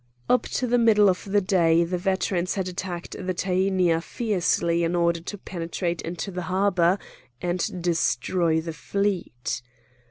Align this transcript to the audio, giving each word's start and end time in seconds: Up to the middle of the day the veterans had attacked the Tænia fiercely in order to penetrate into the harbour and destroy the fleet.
Up 0.27 0.47
to 0.47 0.65
the 0.65 0.79
middle 0.79 1.09
of 1.11 1.25
the 1.31 1.41
day 1.41 1.83
the 1.83 1.99
veterans 1.99 2.55
had 2.55 2.67
attacked 2.67 3.11
the 3.11 3.35
Tænia 3.35 4.01
fiercely 4.01 4.83
in 4.83 4.95
order 4.95 5.19
to 5.19 5.37
penetrate 5.37 6.01
into 6.01 6.31
the 6.31 6.41
harbour 6.49 6.97
and 7.39 7.83
destroy 7.83 8.59
the 8.61 8.73
fleet. 8.73 9.61